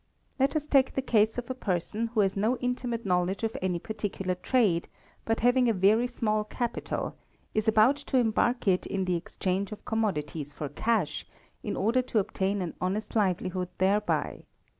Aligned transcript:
Let 0.39 0.55
us 0.55 0.65
take 0.65 0.95
the 0.95 1.03
case 1.03 1.37
of 1.37 1.51
a 1.51 1.53
person 1.53 2.07
who 2.07 2.21
has 2.21 2.35
no 2.35 2.57
intimate 2.57 3.05
knowledge 3.05 3.43
of 3.43 3.55
any 3.61 3.77
particular 3.77 4.33
trade, 4.33 4.87
but 5.25 5.41
having 5.41 5.69
a 5.69 5.73
very 5.73 6.07
small 6.07 6.43
capital, 6.43 7.13
is 7.53 7.67
about 7.67 7.97
to 7.97 8.17
embark 8.17 8.67
it 8.67 8.87
in 8.87 9.05
the 9.05 9.15
exchange 9.15 9.71
of 9.71 9.85
commodities 9.85 10.53
for 10.53 10.69
cash, 10.69 11.27
in 11.61 11.77
order 11.77 12.01
to 12.01 12.17
obtain 12.17 12.63
an 12.63 12.73
honest 12.81 13.15
livelihood 13.15 13.69
thereby. 13.77 14.45